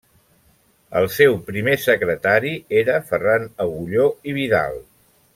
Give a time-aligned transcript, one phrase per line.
[1.01, 4.81] El seu primer secretari era Ferran Agulló i Vidal.